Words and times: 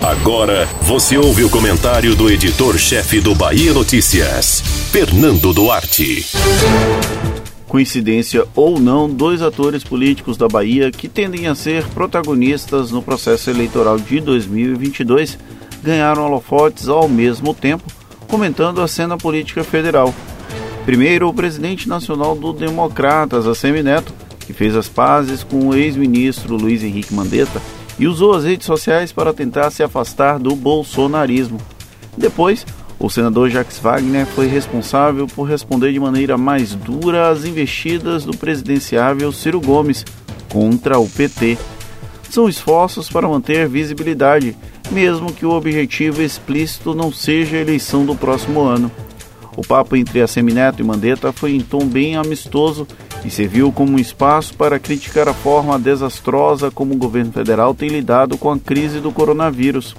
Agora 0.00 0.66
você 0.82 1.18
ouve 1.18 1.44
o 1.44 1.50
comentário 1.50 2.14
do 2.14 2.30
editor-chefe 2.30 3.20
do 3.20 3.34
Bahia 3.34 3.72
Notícias, 3.72 4.62
Fernando 4.90 5.52
Duarte. 5.52 6.26
Coincidência 7.68 8.46
ou 8.54 8.80
não, 8.80 9.08
dois 9.08 9.42
atores 9.42 9.84
políticos 9.84 10.36
da 10.36 10.48
Bahia 10.48 10.90
que 10.90 11.08
tendem 11.08 11.46
a 11.46 11.54
ser 11.54 11.84
protagonistas 11.88 12.90
no 12.90 13.02
processo 13.02 13.50
eleitoral 13.50 13.98
de 13.98 14.20
2022 14.20 15.38
ganharam 15.82 16.24
holofotes 16.24 16.88
ao 16.88 17.08
mesmo 17.08 17.54
tempo, 17.54 17.84
comentando 18.26 18.80
a 18.80 18.88
cena 18.88 19.16
política 19.16 19.62
federal. 19.62 20.14
Primeiro, 20.84 21.28
o 21.28 21.34
presidente 21.34 21.88
nacional 21.88 22.34
do 22.34 22.52
Democratas, 22.52 23.46
Assemi 23.46 23.82
Neto, 23.82 24.12
que 24.40 24.52
fez 24.52 24.74
as 24.74 24.88
pazes 24.88 25.44
com 25.44 25.68
o 25.68 25.74
ex-ministro 25.74 26.56
Luiz 26.56 26.82
Henrique 26.82 27.14
Mandetta 27.14 27.60
e 28.00 28.08
usou 28.08 28.32
as 28.32 28.44
redes 28.44 28.66
sociais 28.66 29.12
para 29.12 29.34
tentar 29.34 29.70
se 29.70 29.82
afastar 29.82 30.38
do 30.38 30.56
bolsonarismo. 30.56 31.60
Depois, 32.16 32.64
o 32.98 33.10
senador 33.10 33.50
Jacques 33.50 33.78
Wagner 33.78 34.24
foi 34.24 34.46
responsável 34.46 35.26
por 35.26 35.44
responder 35.44 35.92
de 35.92 36.00
maneira 36.00 36.38
mais 36.38 36.74
dura 36.74 37.28
às 37.28 37.44
investidas 37.44 38.24
do 38.24 38.34
presidenciável 38.34 39.30
Ciro 39.30 39.60
Gomes 39.60 40.06
contra 40.48 40.98
o 40.98 41.06
PT. 41.06 41.58
São 42.30 42.48
esforços 42.48 43.10
para 43.10 43.28
manter 43.28 43.68
visibilidade, 43.68 44.56
mesmo 44.90 45.30
que 45.30 45.44
o 45.44 45.50
objetivo 45.50 46.22
explícito 46.22 46.94
não 46.94 47.12
seja 47.12 47.58
a 47.58 47.60
eleição 47.60 48.06
do 48.06 48.16
próximo 48.16 48.62
ano. 48.62 48.90
O 49.54 49.62
papo 49.62 49.94
entre 49.94 50.22
a 50.22 50.26
Semineto 50.26 50.80
e 50.80 50.84
Mandetta 50.84 51.32
foi 51.32 51.54
em 51.54 51.60
tom 51.60 51.84
bem 51.84 52.16
amistoso 52.16 52.86
e 53.24 53.30
serviu 53.30 53.70
como 53.70 53.92
um 53.92 53.98
espaço 53.98 54.54
para 54.54 54.78
criticar 54.78 55.28
a 55.28 55.34
forma 55.34 55.78
desastrosa 55.78 56.70
como 56.70 56.94
o 56.94 56.98
governo 56.98 57.32
federal 57.32 57.74
tem 57.74 57.88
lidado 57.88 58.38
com 58.38 58.50
a 58.50 58.58
crise 58.58 59.00
do 59.00 59.12
coronavírus. 59.12 59.94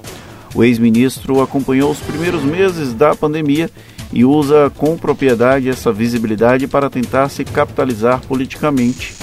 O 0.54 0.64
ex-ministro 0.64 1.42
acompanhou 1.42 1.92
os 1.92 2.00
primeiros 2.00 2.44
meses 2.44 2.94
da 2.94 3.16
pandemia 3.16 3.70
e 4.12 4.26
usa 4.26 4.72
com 4.76 4.98
propriedade 4.98 5.70
essa 5.70 5.92
visibilidade 5.92 6.68
para 6.68 6.90
tentar 6.90 7.30
se 7.30 7.46
capitalizar 7.46 8.22
politicamente. 8.28 9.16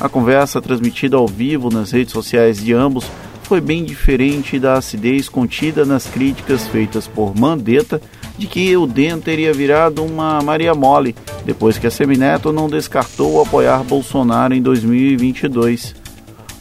A 0.00 0.08
conversa 0.08 0.60
transmitida 0.60 1.16
ao 1.16 1.26
vivo 1.26 1.70
nas 1.70 1.92
redes 1.92 2.12
sociais 2.12 2.58
de 2.62 2.72
ambos 2.72 3.04
foi 3.44 3.60
bem 3.60 3.84
diferente 3.84 4.58
da 4.58 4.74
acidez 4.74 5.28
contida 5.28 5.84
nas 5.84 6.06
críticas 6.06 6.66
feitas 6.66 7.06
por 7.06 7.38
Mandetta 7.38 8.00
de 8.38 8.46
que 8.46 8.76
o 8.76 8.86
DEM 8.86 9.20
teria 9.20 9.52
virado 9.52 10.02
uma 10.02 10.40
Maria 10.40 10.74
Mole 10.74 11.14
depois 11.44 11.78
que 11.78 11.86
a 11.86 11.90
Semineto 11.90 12.52
não 12.52 12.68
descartou 12.68 13.40
apoiar 13.40 13.84
Bolsonaro 13.84 14.54
em 14.54 14.62
2022. 14.62 15.94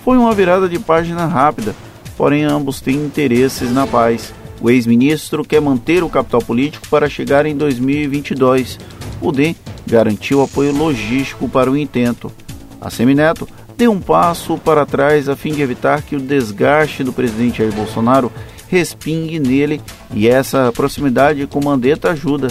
Foi 0.04 0.18
uma 0.18 0.34
virada 0.34 0.68
de 0.68 0.78
página 0.78 1.26
rápida, 1.26 1.74
porém 2.18 2.44
ambos 2.44 2.82
têm 2.82 2.96
interesses 2.96 3.72
na 3.72 3.88
paz. 3.88 4.34
O 4.62 4.70
ex-ministro 4.70 5.44
quer 5.44 5.62
manter 5.62 6.04
o 6.04 6.10
capital 6.10 6.42
político 6.42 6.88
para 6.90 7.10
chegar 7.10 7.46
em 7.46 7.56
2022. 7.56 8.78
O 9.22 9.32
DEM 9.32 9.56
garantiu 9.88 10.42
apoio 10.42 10.76
logístico 10.76 11.48
para 11.48 11.72
o 11.72 11.78
intento. 11.78 12.32
A 12.80 12.90
Semineto 12.90 13.48
um 13.88 14.00
passo 14.00 14.58
para 14.58 14.86
trás 14.86 15.28
a 15.28 15.36
fim 15.36 15.54
de 15.54 15.62
evitar 15.62 16.02
que 16.02 16.16
o 16.16 16.20
desgaste 16.20 17.04
do 17.04 17.14
presidente 17.14 17.58
Jair 17.60 17.74
Bolsonaro 17.74 18.32
respingue 18.68 19.40
nele 19.40 19.82
e 20.14 20.28
essa 20.28 20.72
proximidade 20.72 21.46
com 21.48 21.64
Mandetta 21.64 22.12
ajuda. 22.12 22.48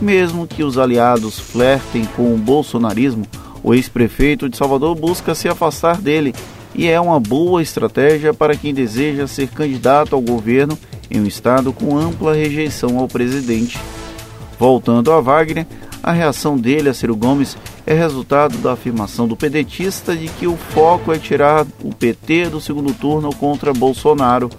Mesmo 0.00 0.46
que 0.46 0.62
os 0.62 0.78
aliados 0.78 1.38
flertem 1.38 2.04
com 2.16 2.34
o 2.34 2.38
bolsonarismo, 2.38 3.26
o 3.62 3.74
ex-prefeito 3.74 4.48
de 4.48 4.56
Salvador 4.56 4.94
busca 4.94 5.34
se 5.34 5.48
afastar 5.48 6.00
dele 6.00 6.34
e 6.74 6.86
é 6.86 7.00
uma 7.00 7.18
boa 7.18 7.62
estratégia 7.62 8.34
para 8.34 8.56
quem 8.56 8.74
deseja 8.74 9.26
ser 9.26 9.48
candidato 9.48 10.14
ao 10.14 10.20
governo 10.20 10.78
em 11.10 11.20
um 11.20 11.26
estado 11.26 11.72
com 11.72 11.96
ampla 11.96 12.34
rejeição 12.34 12.98
ao 12.98 13.08
presidente. 13.08 13.78
Voltando 14.58 15.10
a 15.10 15.20
Wagner, 15.20 15.66
a 16.02 16.12
reação 16.12 16.56
dele 16.56 16.88
a 16.88 16.94
Ciro 16.94 17.16
Gomes 17.16 17.56
é 17.86 17.94
resultado 17.94 18.58
da 18.58 18.72
afirmação 18.72 19.28
do 19.28 19.36
pedetista 19.36 20.16
de 20.16 20.26
que 20.26 20.46
o 20.46 20.56
foco 20.56 21.12
é 21.12 21.18
tirar 21.18 21.64
o 21.84 21.94
PT 21.94 22.50
do 22.50 22.60
segundo 22.60 22.92
turno 22.92 23.32
contra 23.34 23.72
Bolsonaro. 23.72 24.50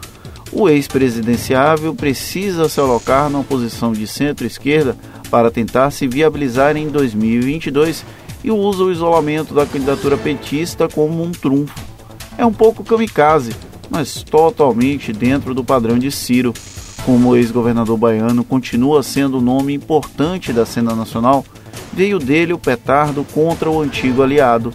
O 0.49 0.69
ex-presidenciável 0.69 1.93
precisa 1.93 2.69
se 2.69 2.79
alocar 2.79 3.29
numa 3.29 3.43
posição 3.43 3.91
de 3.91 4.07
centro-esquerda 4.07 4.95
para 5.29 5.51
tentar 5.51 5.91
se 5.91 6.07
viabilizar 6.07 6.77
em 6.77 6.87
2022 6.87 8.05
e 8.45 8.49
usa 8.49 8.83
o 8.83 8.91
isolamento 8.91 9.53
da 9.53 9.65
candidatura 9.65 10.15
petista 10.15 10.87
como 10.87 11.21
um 11.21 11.33
trunfo. 11.33 11.77
É 12.37 12.45
um 12.45 12.53
pouco 12.53 12.81
kamikaze, 12.81 13.51
mas 13.89 14.23
totalmente 14.23 15.11
dentro 15.11 15.53
do 15.53 15.65
padrão 15.65 15.99
de 15.99 16.09
Ciro. 16.11 16.53
Como 17.05 17.29
o 17.29 17.35
ex-governador 17.35 17.97
baiano 17.97 18.43
continua 18.43 19.03
sendo 19.03 19.39
um 19.39 19.41
nome 19.41 19.73
importante 19.73 20.53
da 20.53 20.65
cena 20.65 20.95
nacional, 20.95 21.43
veio 21.97 22.19
dele 22.19 22.53
o 22.53 22.59
petardo 22.59 23.25
contra 23.33 23.71
o 23.71 23.81
antigo 23.81 24.21
aliado. 24.21 24.71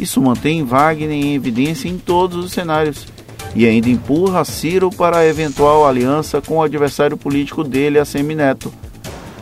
Isso 0.00 0.18
mantém 0.18 0.64
Wagner 0.64 1.10
em 1.10 1.34
evidência 1.34 1.88
em 1.88 1.98
todos 1.98 2.42
os 2.42 2.52
cenários 2.52 3.06
e 3.54 3.66
ainda 3.66 3.90
empurra 3.90 4.46
Ciro 4.46 4.88
para 4.88 5.18
a 5.18 5.26
eventual 5.26 5.86
aliança 5.86 6.40
com 6.40 6.56
o 6.56 6.62
adversário 6.62 7.18
político 7.18 7.62
dele, 7.62 7.98
a 7.98 8.04
Semineto. 8.06 8.72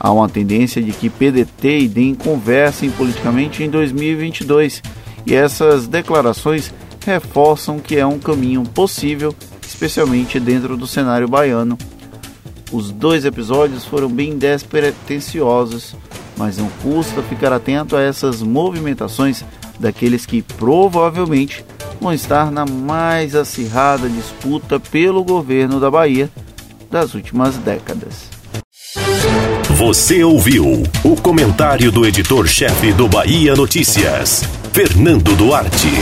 Há 0.01 0.11
uma 0.11 0.29
tendência 0.29 0.83
de 0.83 0.91
que 0.91 1.09
PDT 1.09 1.79
e 1.79 1.89
DEM 1.89 2.17
conversem 2.17 2.91
politicamente 2.91 3.63
em 3.63 3.71
2022 3.71 4.83
e 5.25 5.33
essas 5.33 5.87
declarações 5.87 6.75
reforçam 7.07 7.79
que 7.79 7.97
é 7.97 8.05
um 8.05 8.19
caminho 8.19 8.65
possível, 8.65 9.33
especialmente 9.65 10.41
dentro 10.41 10.77
do 10.77 10.89
cenário 10.89 11.29
baiano. 11.29 11.79
Os 12.73 12.91
dois 12.91 13.25
episódios 13.25 13.85
foram 13.85 14.09
bem 14.09 14.37
despretensiosos, 14.37 15.95
mas 16.43 16.59
não 16.59 16.69
custa 16.83 17.23
ficar 17.23 17.53
atento 17.53 17.95
a 17.95 18.03
essas 18.03 18.43
movimentações 18.43 19.45
daqueles 19.79 20.27
que 20.27 20.43
provavelmente 20.43 21.65
vão 22.01 22.13
estar 22.13 22.51
na 22.51 22.67
mais 22.67 23.37
acirrada 23.37 24.09
disputa 24.09 24.81
pelo 24.81 25.23
governo 25.23 25.79
da 25.79 25.89
Bahia 25.89 26.29
das 26.91 27.15
últimas 27.15 27.57
décadas. 27.59 28.29
Você 29.77 30.25
ouviu 30.25 30.83
o 31.05 31.15
comentário 31.15 31.93
do 31.93 32.05
editor-chefe 32.05 32.93
do 32.93 33.07
Bahia 33.07 33.55
Notícias, 33.55 34.43
Fernando 34.73 35.37
Duarte. 35.37 35.93